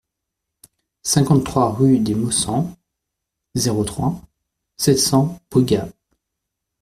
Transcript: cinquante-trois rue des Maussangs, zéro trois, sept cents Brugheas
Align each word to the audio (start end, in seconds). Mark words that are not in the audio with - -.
cinquante-trois 1.03 1.73
rue 1.73 1.99
des 1.99 2.15
Maussangs, 2.15 2.75
zéro 3.53 3.83
trois, 3.83 4.19
sept 4.75 4.97
cents 4.97 5.39
Brugheas 5.51 5.91